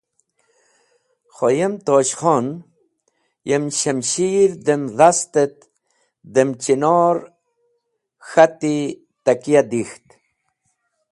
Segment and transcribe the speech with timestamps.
[1.35, 2.47] Kho, yem Tosh Khon,
[3.49, 5.57] yem shamshir dem dhast et
[6.33, 7.17] dem chinor
[8.27, 8.75] k̃hati
[9.25, 10.05] takya dek̃ht.